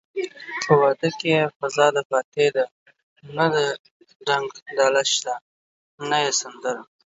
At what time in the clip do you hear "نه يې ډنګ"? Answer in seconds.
3.35-4.47